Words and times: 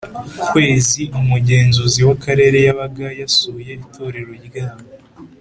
Kwezi 0.49 1.01
umugenzuzi 1.19 1.99
w 2.07 2.09
akarere 2.15 2.57
yabaga 2.67 3.07
yasuye 3.19 3.71
itorero 3.85 4.33
ryabo 4.47 4.85